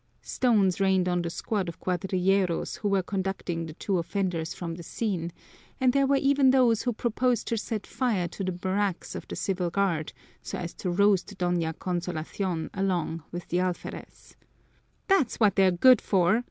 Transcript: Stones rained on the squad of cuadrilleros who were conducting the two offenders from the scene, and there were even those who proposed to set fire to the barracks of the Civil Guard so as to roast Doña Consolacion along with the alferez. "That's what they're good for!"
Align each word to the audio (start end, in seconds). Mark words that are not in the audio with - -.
Stones 0.23 0.79
rained 0.79 1.07
on 1.07 1.21
the 1.21 1.29
squad 1.29 1.69
of 1.69 1.79
cuadrilleros 1.79 2.77
who 2.77 2.87
were 2.89 3.03
conducting 3.03 3.67
the 3.67 3.73
two 3.73 3.99
offenders 3.99 4.51
from 4.51 4.73
the 4.73 4.81
scene, 4.81 5.31
and 5.79 5.93
there 5.93 6.07
were 6.07 6.15
even 6.15 6.49
those 6.49 6.81
who 6.81 6.91
proposed 6.91 7.47
to 7.49 7.55
set 7.55 7.85
fire 7.85 8.27
to 8.29 8.43
the 8.43 8.51
barracks 8.51 9.13
of 9.13 9.27
the 9.27 9.35
Civil 9.35 9.69
Guard 9.69 10.11
so 10.41 10.57
as 10.57 10.73
to 10.73 10.89
roast 10.89 11.37
Doña 11.37 11.73
Consolacion 11.77 12.71
along 12.73 13.21
with 13.31 13.49
the 13.49 13.59
alferez. 13.59 14.35
"That's 15.07 15.39
what 15.39 15.55
they're 15.55 15.69
good 15.69 16.01
for!" 16.01 16.39